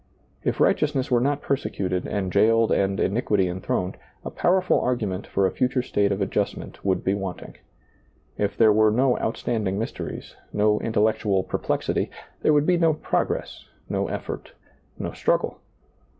If 0.43 0.59
righteousness 0.59 1.11
were 1.11 1.21
not 1.21 1.43
persecuted 1.43 2.07
and 2.07 2.33
jailed 2.33 2.71
and 2.71 2.99
iniquity 2.99 3.47
enthroned, 3.47 3.97
a 4.25 4.31
powerful 4.31 4.79
argument 4.79 5.27
for 5.27 5.45
a 5.45 5.51
future 5.51 5.83
state 5.83 6.11
of 6.11 6.21
adjustment 6.23 6.83
would 6.83 7.03
be 7.03 7.13
wanting. 7.13 7.57
If 8.35 8.57
there 8.57 8.73
were 8.73 8.89
no 8.89 9.19
outstanding 9.19 9.77
mysteries, 9.77 10.35
no 10.51 10.79
intel 10.79 11.05
lectual 11.13 11.47
perplexity, 11.47 12.09
there 12.41 12.51
would 12.51 12.65
be 12.65 12.79
no 12.79 12.95
progress, 12.95 13.65
no 13.89 14.07
effort, 14.07 14.53
no 14.97 15.11
struggle. 15.13 15.59